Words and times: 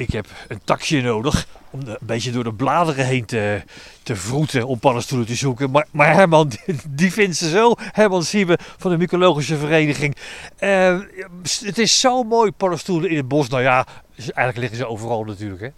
ik 0.00 0.12
heb 0.12 0.26
een 0.48 0.60
taxi 0.64 1.02
nodig 1.02 1.46
om 1.70 1.80
een 1.84 1.96
beetje 2.00 2.30
door 2.30 2.44
de 2.44 2.52
bladeren 2.52 3.06
heen 3.06 3.24
te, 3.24 3.62
te 4.02 4.16
vroeten 4.16 4.66
om 4.66 4.78
paddenstoelen 4.78 5.26
te 5.26 5.34
zoeken. 5.34 5.70
Maar, 5.70 5.86
maar 5.90 6.14
Herman, 6.14 6.52
die, 6.88 7.12
vindt 7.12 7.36
ze 7.36 7.48
zo. 7.48 7.74
Herman 7.76 8.24
Siebe 8.24 8.58
van 8.78 8.90
de 8.90 8.96
Mycologische 8.96 9.56
Vereniging. 9.56 10.16
Eh, 10.56 10.98
het 11.42 11.78
is 11.78 12.00
zo 12.00 12.22
mooi, 12.22 12.52
paddenstoelen 12.52 13.10
in 13.10 13.16
het 13.16 13.28
bos. 13.28 13.48
Nou 13.48 13.62
ja, 13.62 13.86
eigenlijk 14.16 14.56
liggen 14.56 14.78
ze 14.78 14.86
overal 14.86 15.24
natuurlijk. 15.24 15.60
Hè? 15.60 15.68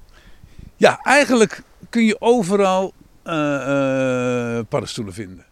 Ja, 0.77 0.99
eigenlijk 1.03 1.63
kun 1.91 2.05
je 2.05 2.21
overal 2.21 2.93
eh, 3.23 4.57
eh, 4.59 4.65
paddenstoelen 4.69 5.15
vinden. 5.15 5.45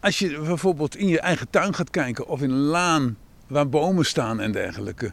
Als 0.00 0.18
je 0.18 0.40
bijvoorbeeld 0.40 0.96
in 0.96 1.08
je 1.08 1.20
eigen 1.20 1.50
tuin 1.50 1.74
gaat 1.74 1.90
kijken 1.90 2.26
of 2.26 2.42
in 2.42 2.50
een 2.50 2.56
laan 2.56 3.16
waar 3.46 3.68
bomen 3.68 4.04
staan 4.04 4.40
en 4.40 4.52
dergelijke. 4.52 5.12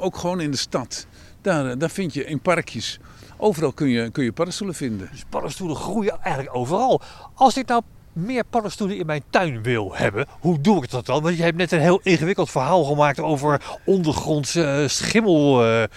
ook 0.00 0.16
gewoon 0.16 0.40
in 0.40 0.50
de 0.50 0.56
stad. 0.56 1.06
Daar, 1.46 1.70
eh, 1.70 1.78
daar 1.78 1.90
vind 1.90 2.14
je 2.14 2.24
in 2.24 2.40
parkjes. 2.40 2.98
Overal 3.36 3.72
kun 3.72 3.88
je, 3.88 4.10
kun 4.10 4.24
je 4.24 4.32
paddenstoelen 4.32 4.76
vinden. 4.76 5.08
Dus 5.10 5.24
paddenstoelen 5.28 5.76
groeien 5.76 6.22
eigenlijk 6.22 6.56
overal. 6.56 7.00
Als 7.34 7.56
ik 7.56 7.66
nou 7.66 7.82
meer 8.12 8.44
paddenstoelen 8.44 8.96
in 8.96 9.06
mijn 9.06 9.22
tuin 9.30 9.62
wil 9.62 9.96
hebben, 9.96 10.26
hoe 10.40 10.60
doe 10.60 10.82
ik 10.82 10.90
dat 10.90 11.06
dan? 11.06 11.22
Want 11.22 11.36
je 11.36 11.42
hebt 11.42 11.56
net 11.56 11.72
een 11.72 11.80
heel 11.80 12.00
ingewikkeld 12.02 12.50
verhaal 12.50 12.84
gemaakt 12.84 13.20
over 13.20 13.78
ondergrondse 13.84 14.64
eh, 14.64 14.88
schimmeldraden. 14.88 15.90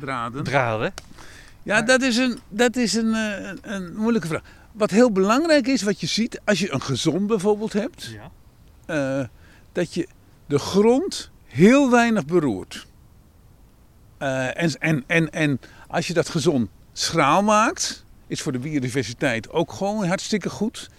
Draden. 0.00 0.44
draden. 0.44 0.92
Ja, 1.62 1.82
dat 1.82 2.02
is, 2.02 2.16
een, 2.16 2.38
dat 2.48 2.76
is 2.76 2.94
een, 2.94 3.14
eh, 3.14 3.52
een, 3.62 3.96
moeilijke 3.96 4.28
vraag. 4.28 4.42
Wat 4.72 4.90
heel 4.90 5.12
belangrijk 5.12 5.66
is, 5.66 5.82
wat 5.82 6.00
je 6.00 6.06
ziet 6.06 6.40
als 6.44 6.58
je 6.58 6.72
een 6.72 6.82
gezond 6.82 7.26
bijvoorbeeld 7.26 7.72
hebt, 7.72 8.04
ja. 8.04 8.30
eh, 9.20 9.26
dat 9.72 9.94
je 9.94 10.08
de 10.46 10.58
grond 10.58 11.30
heel 11.46 11.90
weinig 11.90 12.24
beroert. 12.24 12.86
Eh, 14.18 14.62
en, 14.62 14.78
en, 14.78 15.04
en, 15.06 15.30
en 15.30 15.60
als 15.88 16.06
je 16.06 16.14
dat 16.14 16.28
gezond 16.28 16.68
schraal 16.92 17.42
maakt, 17.42 18.04
is 18.26 18.42
voor 18.42 18.52
de 18.52 18.58
biodiversiteit 18.58 19.50
ook 19.50 19.72
gewoon 19.72 20.06
hartstikke 20.06 20.50
goed. 20.50 20.90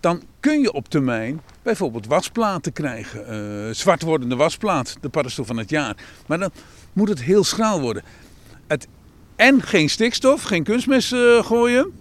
Dan 0.00 0.22
kun 0.40 0.60
je 0.60 0.72
op 0.72 0.88
termijn 0.88 1.40
bijvoorbeeld 1.62 2.06
wasplaten 2.06 2.72
krijgen. 2.72 3.26
eh 3.26 3.74
zwart 3.74 4.02
wordende 4.02 4.36
wasplaat, 4.36 4.96
de 5.00 5.08
paddenstoel 5.08 5.44
van 5.44 5.56
het 5.56 5.70
jaar. 5.70 5.96
Maar 6.26 6.38
dan 6.38 6.50
moet 6.92 7.08
het 7.08 7.22
heel 7.22 7.44
schraal 7.44 7.80
worden. 7.80 8.02
Het, 8.66 8.86
en 9.36 9.62
geen 9.62 9.90
stikstof, 9.90 10.42
geen 10.42 10.64
kunstmest 10.64 11.12
eh, 11.12 11.44
gooien. 11.44 11.92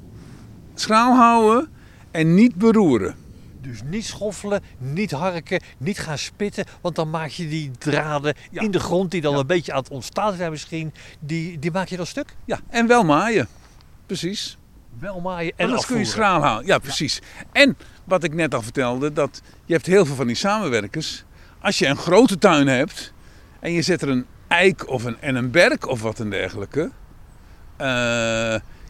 Schraal 0.76 1.16
houden 1.16 1.70
en 2.12 2.34
niet 2.34 2.56
beroeren. 2.56 3.16
Dus 3.62 3.80
niet 3.86 4.06
schoffelen, 4.06 4.62
niet 4.78 5.12
harken, 5.12 5.62
niet 5.78 6.00
gaan 6.00 6.18
spitten. 6.18 6.66
Want 6.82 6.96
dan 6.96 7.10
maak 7.10 7.30
je 7.30 7.48
die 7.48 7.72
draden 7.78 8.34
Ja. 8.52 8.62
in 8.62 8.72
de 8.72 8.80
grond, 8.80 9.12
die 9.12 9.22
dan 9.22 9.34
Ja. 9.34 9.40
een 9.40 9.48
beetje 9.48 9.72
aan 9.72 9.80
het 9.80 9.90
ontstaan 9.90 10.36
zijn 10.36 10.52
misschien, 10.52 10.94
die, 11.20 11.60
die 11.60 11.72
maak 11.72 11.88
je 11.88 11.98
dan 11.98 12.06
stuk. 12.06 12.36
Ja, 12.46 12.60
en 12.70 12.88
wel 12.88 13.04
maaien. 13.04 13.48
Precies. 14.06 14.58
Wel 15.00 15.20
maaien 15.20 15.54
En 15.56 15.70
dat 15.70 15.86
kun 15.86 15.98
je 15.98 16.06
schraal 16.06 16.42
houden. 16.42 16.68
Ja, 16.68 16.78
precies. 16.78 17.22
En 17.52 17.78
wat 18.04 18.24
ik 18.24 18.34
net 18.34 18.54
al 18.56 18.62
vertelde, 18.62 19.14
dat 19.14 19.42
je 19.66 19.74
hebt 19.74 19.86
heel 19.86 20.06
veel 20.06 20.16
van 20.16 20.28
die 20.28 20.36
samenwerkers. 20.36 21.24
Als 21.62 21.80
je 21.80 21.88
een 21.88 21.98
grote 21.98 22.38
tuin 22.38 22.68
hebt 22.68 23.14
en 23.60 23.72
je 23.72 23.82
zet 23.82 24.02
er 24.02 24.10
een 24.10 24.26
eik 24.48 24.88
of 24.90 25.04
een, 25.04 25.18
en 25.22 25.36
een 25.36 25.52
berk 25.52 25.88
of 25.88 26.02
wat 26.02 26.20
en 26.20 26.30
dergelijke. 26.30 26.92
eh, 27.78 27.88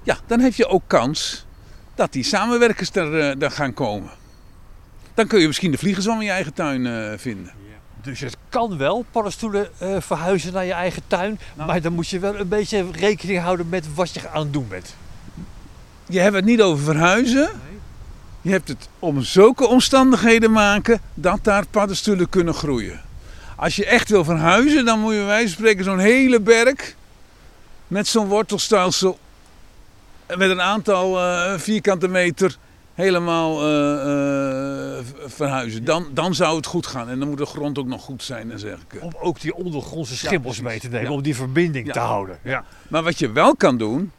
ja, 0.04 0.18
dan 0.28 0.40
heb 0.40 0.54
je 0.54 0.68
ook 0.68 0.84
kans 0.88 1.46
dat 1.96 2.12
die 2.14 2.24
samenwerkers 2.24 2.92
er, 2.92 3.20
eh, 3.20 3.42
er 3.42 3.52
gaan 3.52 3.74
komen. 3.74 4.10
Dan 5.22 5.30
kun 5.30 5.40
je 5.40 5.48
misschien 5.48 5.72
de 5.72 5.78
vliegenzwam 5.78 6.20
in 6.20 6.26
je 6.26 6.32
eigen 6.32 6.54
tuin 6.54 6.86
eh, 6.86 7.18
vinden. 7.18 7.52
Dus 8.02 8.20
het 8.20 8.38
kan 8.50 8.78
wel, 8.78 9.06
paddenstoelen 9.12 9.70
eh, 9.78 9.96
verhuizen 10.00 10.54
naar 10.54 10.66
je 10.66 10.74
eigen 10.74 11.02
tuin. 11.08 11.40
Nou. 11.56 11.68
Maar 11.68 11.82
dan 11.82 11.94
moet 11.94 12.08
je 12.08 12.20
wel 12.20 12.40
een 12.40 12.48
beetje 12.48 12.86
rekening 12.92 13.40
houden 13.40 13.70
met 13.70 13.94
wat 13.94 14.14
je 14.14 14.30
aan 14.30 14.42
het 14.42 14.54
doen 14.54 14.68
bent. 14.68 14.96
Je 16.08 16.20
hebt 16.20 16.36
het 16.36 16.46
niet 16.46 16.62
over 16.62 16.84
verhuizen. 16.84 17.50
Je 18.42 18.52
hebt 18.52 18.68
het 18.68 18.90
om 19.00 19.22
zulke 19.22 19.68
omstandigheden 19.68 20.52
maken 20.52 21.02
dat 21.14 21.40
daar 21.44 21.66
paddenstoelen 21.68 22.30
kunnen 22.30 22.54
groeien. 22.54 23.02
Als 23.56 23.76
je 23.76 23.86
echt 23.86 24.10
wil 24.10 24.24
verhuizen, 24.24 24.86
dan 24.86 25.00
moet 25.00 25.14
je 25.14 25.38
van 25.40 25.48
spreken 25.48 25.84
zo'n 25.84 26.00
hele 26.00 26.40
berg 26.40 26.96
met 27.88 28.08
zo'n 28.08 28.28
wortelstelsel 28.28 29.20
met 30.28 30.50
een 30.50 30.62
aantal 30.62 31.20
eh, 31.20 31.60
vierkante 31.60 32.08
meter 32.08 32.58
helemaal 33.02 33.62
eh, 33.62 34.98
eh, 34.98 35.06
verhuizen. 35.26 35.84
Dan, 35.84 36.08
dan 36.14 36.36
zou 36.36 36.56
het 36.56 36.66
goed 36.66 36.88
gaan. 36.88 37.10
En 37.10 37.20
dan 37.20 37.28
moet 37.30 37.38
de 37.38 37.46
grond 37.46 37.78
ook 37.78 37.88
nog 37.88 38.02
goed 38.02 38.24
zijn 38.24 38.52
en 38.52 38.58
dergelijke. 38.58 39.00
Om 39.02 39.12
ook 39.22 39.40
die 39.40 39.56
ondergrondse 39.56 40.18
schimmels 40.18 40.62
mee 40.62 40.80
te 40.80 40.88
nemen, 40.88 41.10
Ja. 41.10 41.12
om 41.16 41.22
die 41.22 41.36
verbinding 41.36 41.86
Ja. 41.88 41.94
te 41.94 42.00
houden. 42.00 42.40
Ja. 42.44 42.66
Maar 42.88 43.04
wat 43.04 43.20
je 43.20 43.32
wel 43.32 43.56
kan 43.56 43.78
doen, 43.78 44.12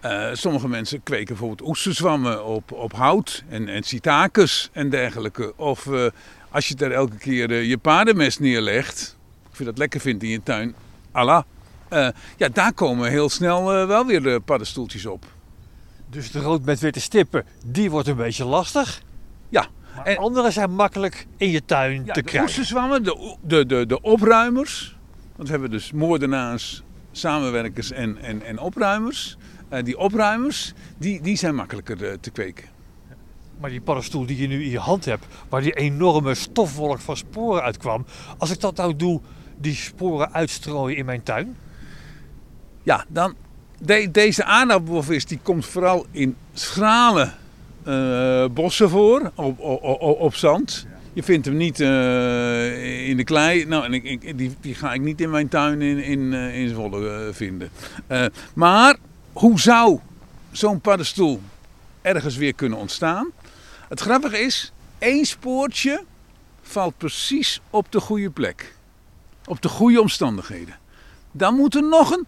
eh, 0.00 0.28
sommige 0.32 0.68
mensen 0.68 1.02
kweken 1.02 1.26
bijvoorbeeld 1.26 1.68
oesterzwammen 1.68 2.44
op, 2.44 2.72
op 2.72 2.92
hout 2.92 3.44
en, 3.48 3.68
en 3.68 3.82
en 4.72 4.90
dergelijke. 4.90 5.52
Of 5.56 5.88
als 6.50 6.68
je 6.68 6.74
daar 6.74 6.90
elke 6.90 7.16
keer 7.16 7.62
je 7.62 7.78
paardenmest 7.78 8.40
neerlegt, 8.40 9.16
of 9.50 9.58
je 9.58 9.64
dat 9.64 9.78
lekker 9.78 10.00
vindt 10.00 10.22
in 10.22 10.30
je 10.30 10.42
tuin, 10.42 10.74
Allah. 11.12 11.42
ja, 12.36 12.48
daar 12.52 12.72
komen 12.72 13.10
heel 13.10 13.28
snel 13.28 13.64
wel 13.86 14.06
weer 14.06 14.22
de 14.22 14.40
paddenstoeltjes 14.44 15.06
op. 15.06 15.24
Dus 16.12 16.30
de 16.30 16.40
rood 16.40 16.64
met 16.64 16.80
witte 16.80 17.00
stippen, 17.00 17.44
die 17.66 17.90
wordt 17.90 18.08
een 18.08 18.16
beetje 18.16 18.44
lastig. 18.44 19.02
Ja, 19.48 19.66
Maar 19.96 20.04
en- 20.06 20.16
andere 20.16 20.50
zijn 20.50 20.74
makkelijk 20.74 21.26
in 21.36 21.50
je 21.50 21.64
tuin 21.64 22.04
Ja, 22.04 22.12
te 22.12 22.20
de 22.20 22.26
krijgen. 22.26 22.48
oesterzwammen, 22.48 23.04
de, 23.04 23.36
de, 23.42 23.66
de, 23.66 23.86
de 23.86 24.00
opruimers. 24.00 24.96
Want 25.36 25.48
we 25.48 25.52
hebben 25.54 25.70
dus 25.70 25.92
moordenaars, 25.92 26.82
samenwerkers 27.12 27.92
en, 27.92 28.18
en, 28.22 28.42
en 28.42 28.58
opruimers. 28.58 29.36
Eh, 29.68 29.84
die 29.84 29.98
opruimers, 29.98 30.72
die, 30.98 31.20
die 31.22 31.36
zijn 31.36 31.54
makkelijker 31.54 32.04
eh, 32.04 32.12
te 32.20 32.30
kweken. 32.30 32.64
Maar 33.60 33.70
die 33.70 33.80
paddenstoel 33.80 34.26
die 34.26 34.36
je 34.40 34.46
nu 34.46 34.62
in 34.64 34.70
je 34.70 34.78
hand 34.78 35.04
hebt, 35.04 35.24
waar 35.48 35.60
die 35.62 35.72
enorme 35.72 36.34
stofwolk 36.34 36.98
van 36.98 37.16
sporen 37.16 37.62
uitkwam. 37.62 38.04
Als 38.38 38.50
ik 38.50 38.60
dat 38.60 38.76
nou 38.76 38.96
doe, 38.96 39.20
die 39.58 39.74
sporen 39.74 40.32
uitstrooien 40.32 40.96
in 40.98 41.04
mijn 41.04 41.22
tuin. 41.22 41.56
Ja, 42.82 43.04
dan 43.08 43.34
de- 43.84 44.10
deze 44.10 44.44
aardappelvis 44.44 45.24
die 45.26 45.38
komt 45.42 45.66
vooral 45.66 46.06
in 46.10 46.36
schrale 46.52 47.30
eh, 47.84 48.44
bossen 48.50 48.90
voor, 48.90 49.30
op, 49.34 49.60
op, 49.60 50.20
op, 50.20 50.34
zand. 50.34 50.86
Je 51.12 51.22
vindt 51.22 51.46
hem 51.46 51.56
niet 51.56 51.80
eh, 51.80 53.08
in 53.08 53.16
de 53.16 53.24
klei. 53.24 53.64
Nou, 53.66 53.84
en 53.84 53.92
ik, 53.94 54.04
ik- 54.04 54.38
die, 54.38 54.56
die 54.60 54.74
ga 54.74 54.92
ik 54.92 55.00
niet 55.00 55.20
in 55.20 55.30
mijn 55.30 55.48
tuin 55.48 55.82
in, 55.82 55.98
in, 56.04 56.32
eh, 56.34 56.60
in 56.60 56.68
Zwolle 56.68 57.30
vinden. 57.32 57.70
Maar 58.54 58.96
hoe 59.32 59.60
zou 59.60 59.98
zo'n 60.52 60.80
paddenstoel 60.80 61.40
ergens 62.02 62.36
weer 62.36 62.54
kunnen 62.54 62.78
ontstaan? 62.78 63.30
Het 63.88 64.00
grappige 64.00 64.38
is, 64.38 64.72
één 64.98 65.24
spoortje 65.24 66.04
valt 66.62 66.96
precies 66.98 67.60
op 67.70 67.86
de 67.92 68.00
goede 68.00 68.30
plek. 68.30 68.74
Op 69.44 69.62
de 69.62 69.68
goede 69.68 70.00
omstandigheden. 70.00 70.74
Dan 71.32 71.54
moet 71.54 71.74
er 71.74 71.82
nog 71.88 72.10
een 72.10 72.26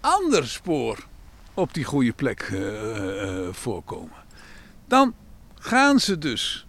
ander 0.00 0.48
spoor 0.48 1.06
op 1.54 1.74
die 1.74 1.84
goede 1.84 2.12
plek 2.12 2.40
eh, 2.40 3.46
eh, 3.46 3.48
voorkomen. 3.52 4.18
Dan 4.86 5.14
gaan 5.58 6.00
ze 6.00 6.18
dus 6.18 6.66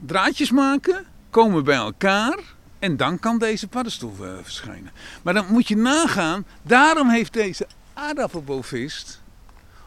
draadjes 0.00 0.50
maken, 0.50 1.06
komen 1.30 1.64
bij 1.64 1.76
elkaar 1.76 2.38
en 2.78 2.96
dan 2.96 3.18
kan 3.18 3.38
deze 3.38 3.68
paddenstoel 3.68 4.14
eh, 4.20 4.30
verschijnen. 4.42 4.92
Maar 5.22 5.34
dan 5.34 5.46
moet 5.48 5.68
je 5.68 5.76
nagaan, 5.76 6.44
daarom 6.62 7.08
heeft 7.08 7.32
deze 7.32 7.66
aardappelbovist 7.94 9.20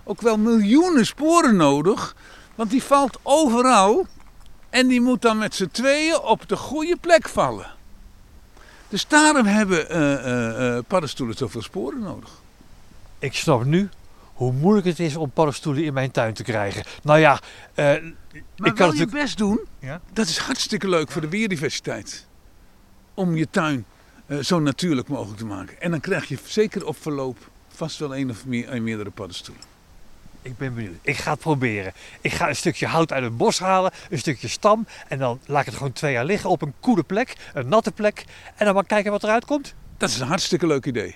ook 0.04 0.22
wel 0.22 0.38
miljoenen 0.38 1.06
sporen 1.06 1.56
nodig, 1.56 2.16
want 2.56 2.70
die 2.70 2.84
valt 2.84 3.20
overal 3.24 4.08
en 4.70 4.88
die 4.88 5.02
moet 5.02 5.22
dan 5.22 5.38
met 5.38 5.56
z'n 5.56 5.70
tweeën 5.72 6.20
op 6.20 6.50
de 6.50 6.58
goede 6.58 6.96
plek 6.96 7.30
vallen. 7.30 7.78
Dus 8.90 9.08
daarom 9.08 9.46
hebben 9.46 9.90
eh, 9.90 10.14
eh, 10.14 10.78
eh, 10.78 10.84
paddenstoelen 10.88 11.38
zoveel 11.38 11.62
sporen 11.62 12.00
nodig. 12.00 12.30
Ik 13.20 13.36
snap 13.36 13.66
nu 13.66 13.90
hoe 14.34 14.52
moeilijk 14.54 14.88
het 14.88 15.00
is 15.00 15.16
om 15.16 15.30
paddenstoelen 15.32 15.84
in 15.84 15.94
mijn 15.94 16.12
tuin 16.12 16.34
te 16.34 16.44
krijgen. 16.44 16.84
Nou 17.04 17.20
ja, 17.20 17.40
eh, 17.74 17.86
Maar 17.86 17.94
ik 17.94 18.02
kan 18.58 18.62
wil 18.62 18.72
je 18.76 18.76
natuurlijk... 18.76 19.12
best 19.12 19.38
doen, 19.38 19.60
Ja? 19.80 20.02
dat 20.14 20.28
is 20.28 20.38
hartstikke 20.38 20.90
leuk 20.90 21.12
voor 21.12 21.22
de 21.22 21.28
biodiversiteit. 21.28 22.26
Om 23.14 23.36
je 23.36 23.50
tuin 23.50 23.86
eh, 24.26 24.38
zo 24.38 24.60
natuurlijk 24.60 25.08
mogelijk 25.08 25.38
te 25.38 25.46
maken. 25.46 25.82
En 25.82 25.92
dan 25.92 26.00
krijg 26.00 26.28
je 26.28 26.38
zeker 26.46 26.86
op 26.86 26.98
verloop 27.02 27.38
vast 27.68 27.98
wel 28.00 28.16
een 28.16 28.30
of 28.30 28.46
meer, 28.46 28.74
een 28.74 28.84
meerdere 28.84 29.10
paddenstoelen. 29.10 29.64
Ik 30.42 30.58
ben 30.58 30.74
benieuwd. 30.74 30.96
Ik 31.02 31.18
ga 31.18 31.32
het 31.32 31.40
proberen. 31.40 31.94
Ik 32.22 32.32
ga 32.32 32.50
een 32.50 32.56
stukje 32.56 32.88
hout 32.88 33.12
uit 33.12 33.24
het 33.24 33.38
bos 33.38 33.60
halen, 33.60 33.92
een 34.10 34.18
stukje 34.18 34.48
stam. 34.48 34.88
En 35.08 35.20
dan 35.20 35.40
laat 35.46 35.60
ik 35.60 35.66
het 35.66 35.76
gewoon 35.76 35.92
twee 35.94 36.12
jaar 36.14 36.26
liggen 36.26 36.50
op 36.50 36.62
een 36.62 36.74
koele 36.80 37.04
plek, 37.04 37.36
een 37.54 37.68
natte 37.68 37.92
plek. 37.92 38.26
En 38.56 38.66
dan 38.66 38.74
maar 38.74 38.86
kijken 38.86 39.12
wat 39.12 39.24
eruit 39.24 39.46
komt. 39.46 39.74
Dat 39.98 40.10
is 40.10 40.20
een 40.20 40.28
hartstikke 40.28 40.68
leuk 40.68 40.86
idee. 40.86 41.16